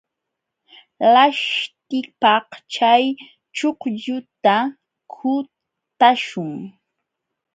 [1.13, 3.05] Laśhtipaq chay
[3.55, 4.55] chuqlluta
[5.11, 6.53] kutaśhun.